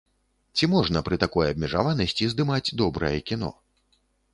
[0.59, 3.57] Ці можна пры такой абмежаванасці здымаць добрае кіно?